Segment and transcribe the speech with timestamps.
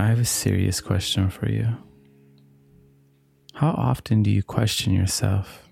[0.00, 1.76] I have a serious question for you.
[3.54, 5.68] How often do you question yourself?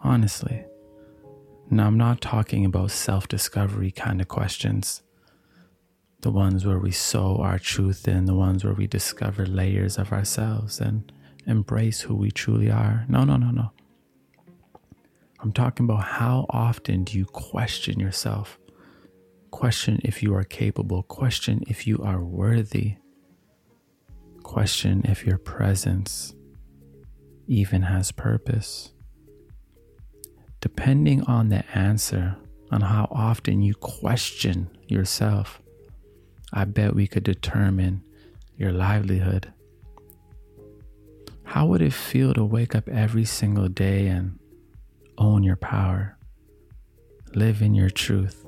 [0.00, 0.66] Honestly.
[1.70, 5.02] Now, I'm not talking about self discovery kind of questions.
[6.20, 10.12] The ones where we sow our truth in, the ones where we discover layers of
[10.12, 11.10] ourselves and
[11.46, 13.06] embrace who we truly are.
[13.08, 13.70] No, no, no, no.
[15.38, 18.58] I'm talking about how often do you question yourself?
[19.50, 21.02] Question if you are capable.
[21.02, 22.96] Question if you are worthy.
[24.42, 26.34] Question if your presence
[27.46, 28.92] even has purpose.
[30.60, 32.36] Depending on the answer,
[32.70, 35.60] on how often you question yourself,
[36.52, 38.02] I bet we could determine
[38.56, 39.52] your livelihood.
[41.44, 44.38] How would it feel to wake up every single day and
[45.18, 46.16] own your power?
[47.34, 48.44] Live in your truth.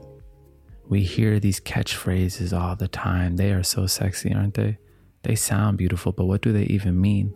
[0.88, 3.36] We hear these catchphrases all the time.
[3.36, 4.78] They are so sexy, aren't they?
[5.22, 7.34] They sound beautiful, but what do they even mean?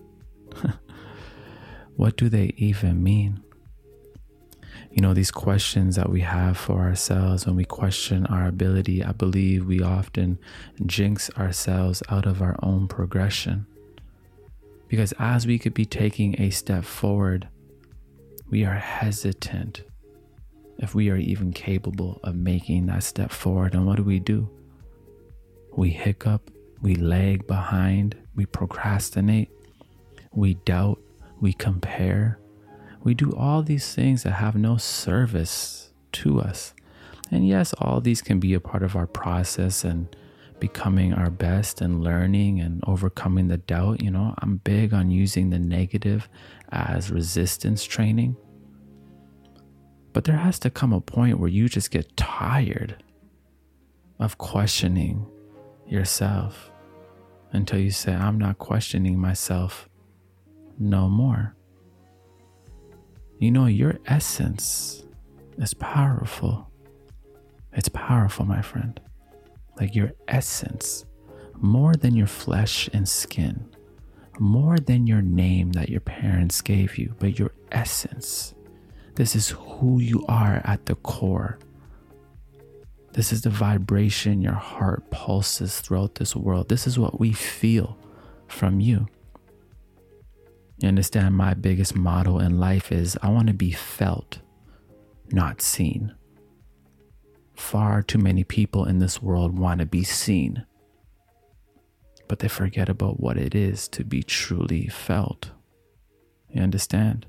[1.97, 3.43] what do they even mean?
[4.91, 9.13] You know, these questions that we have for ourselves when we question our ability, I
[9.13, 10.39] believe we often
[10.85, 13.67] jinx ourselves out of our own progression.
[14.89, 17.49] Because as we could be taking a step forward,
[18.49, 19.83] we are hesitant
[20.79, 23.75] if we are even capable of making that step forward.
[23.75, 24.49] And what do we do?
[25.77, 26.51] We hiccup,
[26.83, 29.51] we lag behind, we procrastinate,
[30.33, 31.01] we doubt,
[31.41, 32.39] we compare.
[33.03, 36.75] We do all these things that have no service to us.
[37.31, 40.15] And yes, all these can be a part of our process and
[40.59, 44.03] becoming our best and learning and overcoming the doubt.
[44.03, 46.29] You know, I'm big on using the negative
[46.71, 48.37] as resistance training.
[50.17, 53.05] But there has to come a point where you just get tired
[54.19, 55.27] of questioning
[55.87, 56.71] yourself
[57.53, 59.91] until you say, I'm not questioning myself
[60.79, 61.55] no more.
[63.39, 65.05] You know, your essence
[65.59, 66.71] is powerful.
[67.75, 68.99] It's powerful, my friend
[69.79, 71.05] like your essence,
[71.57, 73.69] more than your flesh and skin,
[74.39, 78.55] more than your name that your parents gave you, but your essence.
[79.17, 81.59] This is who you are at the core.
[83.15, 86.69] This is the vibration your heart pulses throughout this world.
[86.69, 87.97] This is what we feel
[88.47, 89.09] from you.
[90.79, 94.41] You understand my biggest motto in life is I want to be felt,
[95.33, 96.15] not seen.
[97.55, 100.67] Far too many people in this world want to be seen,
[102.29, 105.53] but they forget about what it is to be truly felt.
[106.51, 107.25] You understand?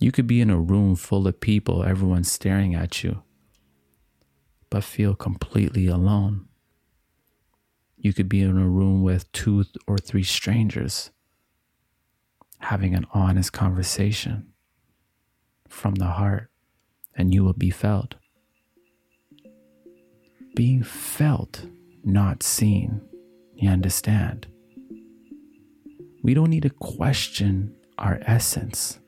[0.00, 3.22] You could be in a room full of people, everyone staring at you,
[4.70, 6.46] but feel completely alone.
[7.96, 11.10] You could be in a room with two or three strangers
[12.60, 14.52] having an honest conversation
[15.68, 16.50] from the heart,
[17.16, 18.14] and you will be felt
[20.58, 21.66] being felt,
[22.02, 23.00] not seen.
[23.54, 24.48] You understand?
[26.24, 28.98] We don't need to question our essence.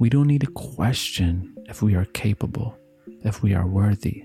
[0.00, 2.74] We don't need to question if we are capable,
[3.22, 4.24] if we are worthy.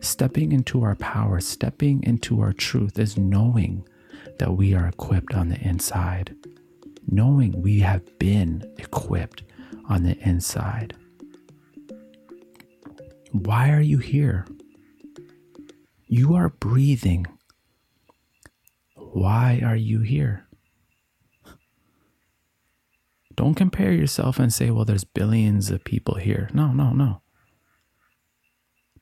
[0.00, 3.86] Stepping into our power, stepping into our truth is knowing
[4.38, 6.34] that we are equipped on the inside,
[7.06, 9.42] knowing we have been equipped
[9.90, 10.94] on the inside.
[13.32, 14.46] Why are you here?
[16.06, 17.26] You are breathing.
[18.94, 20.47] Why are you here?
[23.38, 26.50] Don't compare yourself and say, well, there's billions of people here.
[26.52, 27.22] No, no, no.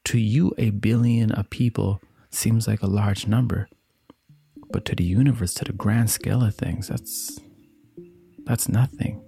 [0.04, 3.66] To you, a billion of people seems like a large number.
[4.70, 7.41] But to the universe, to the grand scale of things, that's
[8.44, 9.22] that's nothing.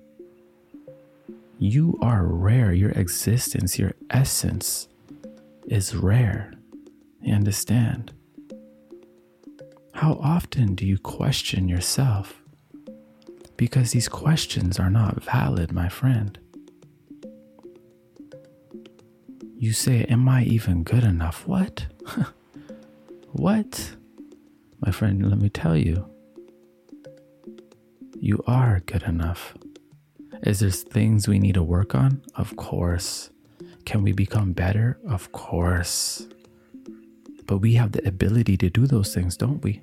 [1.58, 2.74] You are rare.
[2.74, 4.88] Your existence, your essence
[5.68, 6.52] is rare.
[7.22, 8.12] You understand?
[9.94, 12.42] How often do you question yourself?
[13.58, 16.38] Because these questions are not valid, my friend.
[19.58, 21.44] You say, Am I even good enough?
[21.46, 21.86] What?
[23.32, 23.96] what?
[24.80, 26.08] My friend, let me tell you,
[28.20, 29.54] you are good enough.
[30.44, 32.22] Is there things we need to work on?
[32.36, 33.30] Of course.
[33.84, 35.00] Can we become better?
[35.08, 36.28] Of course.
[37.46, 39.82] But we have the ability to do those things, don't we?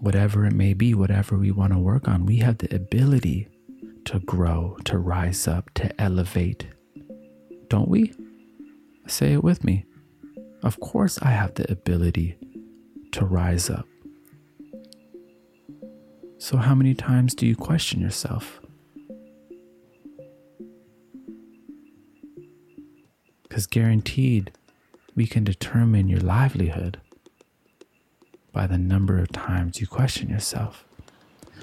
[0.00, 3.48] Whatever it may be, whatever we want to work on, we have the ability
[4.06, 6.66] to grow, to rise up, to elevate.
[7.68, 8.14] Don't we?
[9.06, 9.84] Say it with me.
[10.62, 12.38] Of course, I have the ability
[13.12, 13.86] to rise up.
[16.38, 18.58] So, how many times do you question yourself?
[23.42, 24.50] Because guaranteed,
[25.14, 27.00] we can determine your livelihood
[28.52, 30.84] by the number of times you question yourself.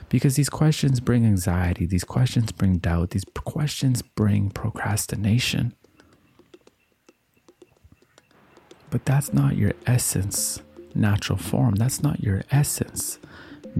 [0.10, 5.74] Because these questions bring anxiety, these questions bring doubt, these questions bring procrastination.
[8.90, 10.62] But that's not your essence,
[10.96, 11.76] natural form.
[11.76, 13.20] That's not your essence,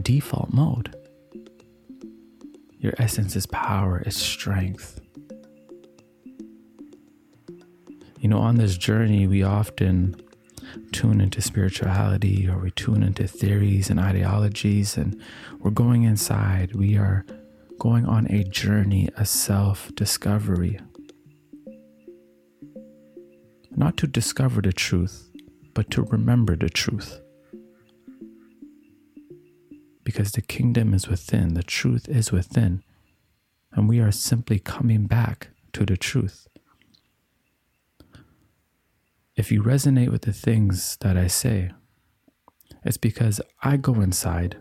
[0.02, 0.94] default mode.
[2.80, 5.00] Your essence is power, is strength.
[8.20, 10.22] You know, on this journey, we often
[10.92, 15.22] tune into spirituality or we tune into theories and ideologies, and
[15.60, 16.76] we're going inside.
[16.76, 17.26] We are
[17.80, 20.80] going on a journey of self discovery.
[23.76, 25.30] Not to discover the truth,
[25.74, 27.22] but to remember the truth.
[30.04, 32.82] Because the kingdom is within, the truth is within,
[33.72, 36.48] and we are simply coming back to the truth.
[39.38, 41.70] If you resonate with the things that I say,
[42.84, 44.58] it's because I go inside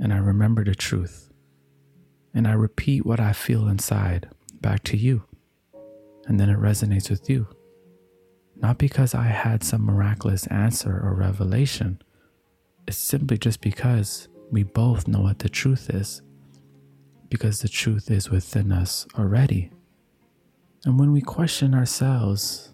[0.00, 1.30] and I remember the truth
[2.32, 4.30] and I repeat what I feel inside
[4.62, 5.24] back to you,
[6.26, 7.46] and then it resonates with you.
[8.56, 12.00] Not because I had some miraculous answer or revelation,
[12.88, 16.22] it's simply just because we both know what the truth is,
[17.28, 19.70] because the truth is within us already.
[20.86, 22.70] And when we question ourselves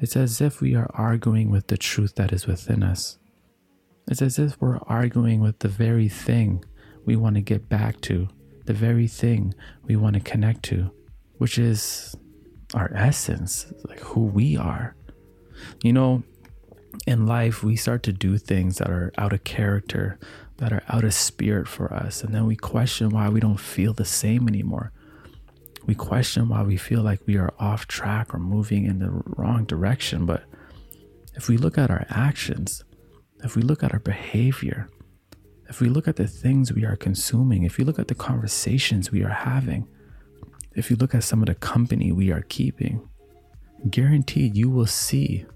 [0.00, 3.18] it's as if we are arguing with the truth that is within us.
[4.08, 6.64] It's as if we're arguing with the very thing
[7.04, 8.28] we want to get back to,
[8.66, 9.54] the very thing
[9.84, 10.90] we want to connect to,
[11.38, 12.14] which is
[12.74, 14.94] our essence, like who we are.
[15.82, 16.22] You know,
[17.06, 20.18] in life, we start to do things that are out of character,
[20.58, 23.92] that are out of spirit for us, and then we question why we don't feel
[23.92, 24.92] the same anymore
[25.86, 29.64] we question why we feel like we are off track or moving in the wrong
[29.64, 30.26] direction.
[30.26, 30.44] But
[31.34, 32.84] if we look at our actions,
[33.44, 34.88] if we look at our behavior,
[35.68, 39.12] if we look at the things we are consuming, if you look at the conversations
[39.12, 39.86] we are having,
[40.74, 43.08] if you look at some of the company we are keeping,
[43.88, 45.46] guaranteed you will see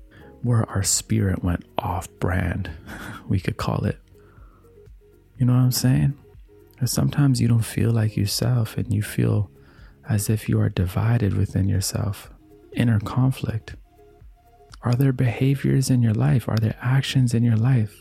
[0.42, 2.70] where our spirit went off brand,
[3.28, 3.98] we could call it.
[5.38, 6.16] You know what I'm saying?
[6.72, 9.50] Because sometimes you don't feel like yourself and you feel
[10.10, 12.30] as if you are divided within yourself,
[12.72, 13.76] inner conflict?
[14.82, 16.48] Are there behaviors in your life?
[16.48, 17.96] Are there actions in your life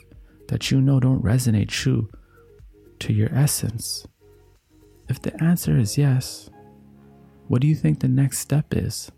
[0.48, 2.10] that you know don't resonate true
[3.00, 4.08] to your essence?
[5.08, 6.50] If the answer is yes,
[7.48, 9.12] what do you think the next step is?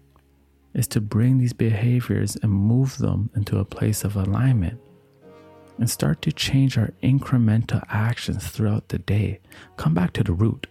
[0.74, 4.80] Is to bring these behaviors and move them into a place of alignment
[5.78, 9.40] and start to change our incremental actions throughout the day.
[9.78, 10.68] Come back to the root.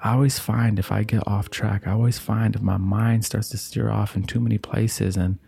[0.00, 3.48] I always find if I get off track, I always find if my mind starts
[3.48, 5.38] to steer off in too many places and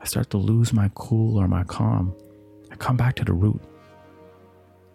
[0.00, 2.14] I start to lose my cool or my calm,
[2.70, 3.60] I come back to the root.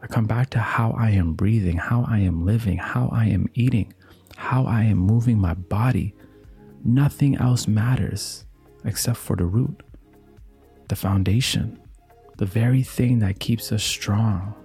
[0.02, 3.48] I come back to how I am breathing, how I am living, how I am
[3.54, 3.94] eating,
[4.36, 6.16] how I am moving my body.
[6.84, 8.46] Nothing else matters
[8.84, 9.84] except for the root,
[10.90, 11.80] the foundation,
[12.38, 14.56] the very thing that keeps us strong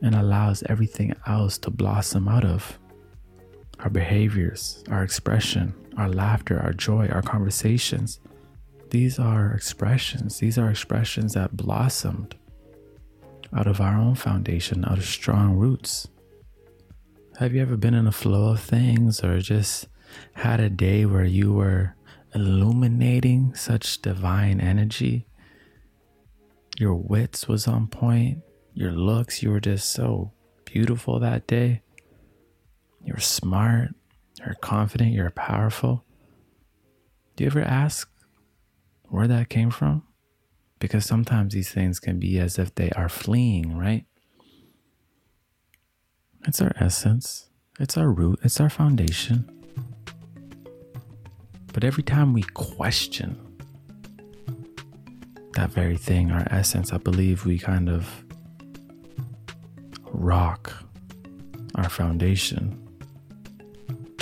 [0.00, 2.78] and allows everything else to blossom out of
[3.84, 8.18] our behaviors, our expression, our laughter, our joy, our conversations.
[8.88, 10.38] These are expressions.
[10.38, 12.34] These are expressions that blossomed
[13.54, 16.08] out of our own foundation, out of strong roots.
[17.38, 19.88] Have you ever been in a flow of things or just
[20.32, 21.94] had a day where you were
[22.34, 25.26] illuminating such divine energy?
[26.78, 28.38] Your wits was on point,
[28.72, 30.32] your looks, you were just so
[30.64, 31.82] beautiful that day.
[33.04, 33.90] You're smart,
[34.38, 36.04] you're confident, you're powerful.
[37.36, 38.10] Do you ever ask
[39.04, 40.04] where that came from?
[40.78, 44.06] Because sometimes these things can be as if they are fleeing, right?
[46.46, 49.50] It's our essence, it's our root, it's our foundation.
[51.72, 53.40] But every time we question
[55.54, 58.24] that very thing, our essence, I believe we kind of
[60.04, 60.72] rock
[61.74, 62.83] our foundation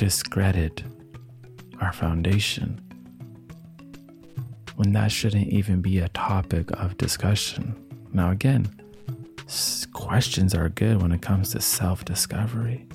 [0.02, 0.82] discredit
[1.80, 2.80] our foundation
[4.74, 7.76] when that shouldn't even be a topic of discussion.
[8.12, 8.66] Now, again,
[9.92, 12.88] questions are good when it comes to self discovery,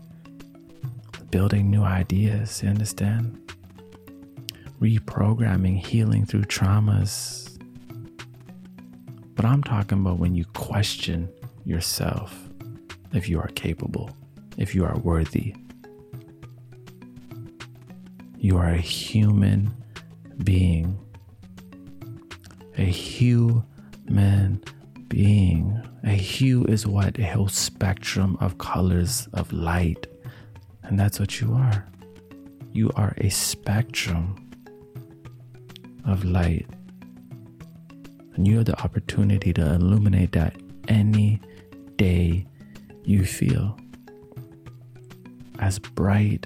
[1.32, 3.42] building new ideas, you understand?
[4.82, 7.58] reprogramming, healing through traumas.
[9.34, 11.30] But I'm talking about when you question
[11.64, 12.50] yourself
[13.14, 14.10] if you are capable,
[14.58, 15.56] if you are worthy.
[18.40, 19.74] You are a human
[20.44, 21.00] being,
[22.78, 24.64] a human
[25.08, 25.82] being.
[26.04, 27.20] A hue is what?
[27.20, 30.08] A whole spectrum of colors of light.
[30.84, 31.86] And that's what you are.
[32.72, 34.36] You are a spectrum
[36.06, 36.68] of light.
[38.36, 40.56] And you have the opportunity to illuminate that
[40.88, 41.42] any
[41.96, 42.46] day
[43.04, 43.78] you feel
[45.60, 46.46] as bright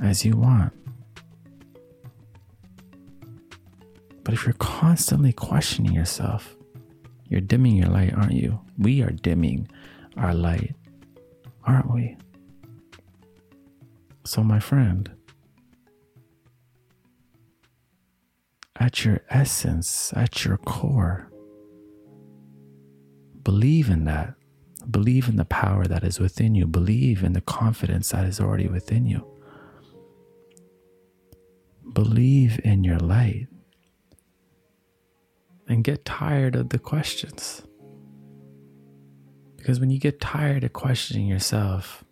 [0.00, 0.72] as you want.
[4.24, 6.56] But if you're constantly questioning yourself,
[7.28, 8.60] you're dimming your light, aren't you?
[8.78, 9.68] We are dimming
[10.16, 10.74] our light,
[11.64, 12.16] aren't we?
[14.24, 15.10] So, my friend,
[18.76, 21.30] at your essence, at your core.
[23.42, 24.34] Believe in that.
[24.90, 26.66] Believe in the power that is within you.
[26.66, 29.26] Believe in the confidence that is already within you.
[31.92, 33.48] Believe in your light.
[35.84, 37.62] Get tired of the questions.
[39.56, 42.02] Because when you get tired of questioning yourself,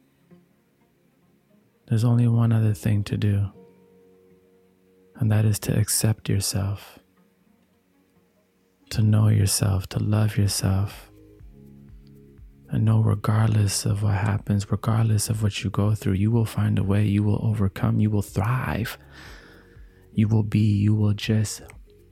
[1.88, 3.50] there's only one other thing to do
[5.22, 6.98] and that is to accept yourself,
[8.90, 11.12] to know yourself, to love yourself,
[12.70, 16.76] and know regardless of what happens, regardless of what you go through, you will find
[16.76, 18.98] a way, you will overcome, you will thrive.
[20.12, 21.62] You will be, you will just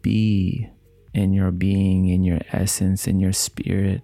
[0.02, 0.68] be
[1.14, 4.02] in your being, in your essence, in your spirit.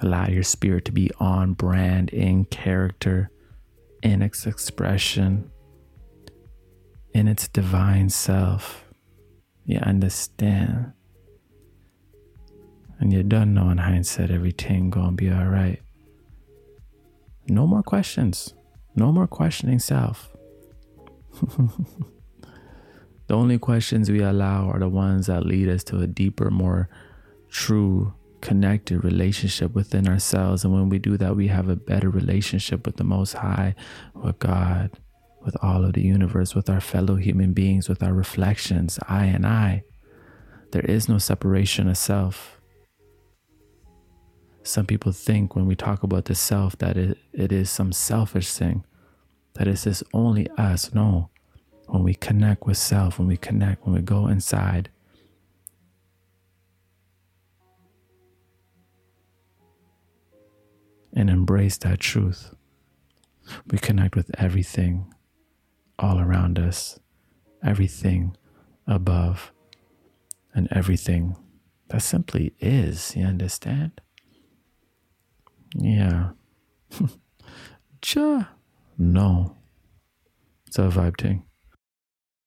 [0.00, 3.30] Allow your spirit to be on brand, in character,
[4.02, 5.50] in its expression
[7.18, 8.84] in its divine self.
[9.64, 10.92] You understand.
[13.00, 15.82] And you don't know in hindsight everything gonna be alright.
[17.48, 18.54] No more questions.
[18.94, 20.34] No more questioning self.
[23.28, 26.88] the only questions we allow are the ones that lead us to a deeper, more
[27.48, 30.64] true, connected relationship within ourselves.
[30.64, 33.74] And when we do that, we have a better relationship with the Most High,
[34.14, 34.90] with God
[35.48, 39.46] with all of the universe, with our fellow human beings, with our reflections, I and
[39.46, 39.84] I.
[40.72, 42.60] There is no separation of self.
[44.62, 48.52] Some people think when we talk about the self that it, it is some selfish
[48.52, 48.84] thing,
[49.54, 50.92] that it's just only us.
[50.92, 51.30] No.
[51.88, 54.90] When we connect with self, when we connect, when we go inside,
[61.14, 62.54] and embrace that truth,
[63.70, 65.12] we connect with everything
[65.98, 67.00] all around us,
[67.64, 68.36] everything
[68.86, 69.52] above,
[70.54, 71.36] and everything
[71.88, 73.16] that simply is.
[73.16, 74.00] You understand?
[75.74, 76.30] Yeah.
[78.02, 78.50] Jah.
[78.96, 79.56] No.
[80.66, 81.47] It's a vibe thing.